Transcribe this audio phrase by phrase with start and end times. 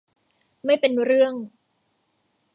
[0.65, 1.33] ไม่เป็นเรื่อง